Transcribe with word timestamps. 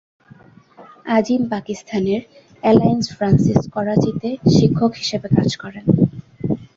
আজিম 1.15 1.41
পাকিস্তানের 1.53 2.21
Alliance 2.63 3.05
Francaise 3.15 3.61
করাচিতে 3.75 4.29
শিক্ষক 4.55 4.91
হিসাবে 4.95 5.27
কাজ 5.37 5.49
করেন। 5.63 5.85